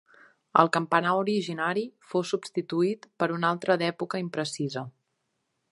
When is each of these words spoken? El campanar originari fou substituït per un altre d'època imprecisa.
El 0.61 0.69
campanar 0.77 1.11
originari 1.17 1.83
fou 2.13 2.25
substituït 2.31 3.07
per 3.23 3.29
un 3.39 3.47
altre 3.53 3.77
d'època 3.83 4.25
imprecisa. 4.27 4.87